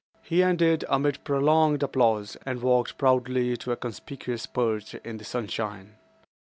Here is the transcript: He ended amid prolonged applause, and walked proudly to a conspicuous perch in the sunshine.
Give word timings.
He 0.23 0.41
ended 0.41 0.83
amid 0.89 1.23
prolonged 1.23 1.83
applause, 1.83 2.35
and 2.43 2.63
walked 2.63 2.97
proudly 2.97 3.55
to 3.57 3.71
a 3.71 3.75
conspicuous 3.77 4.47
perch 4.47 4.95
in 4.95 5.17
the 5.17 5.23
sunshine. 5.23 5.93